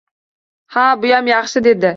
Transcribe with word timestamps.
«Ha-a, 0.77 0.97
buyam 1.05 1.31
yaxshi,— 1.35 1.63
dedi 1.71 1.89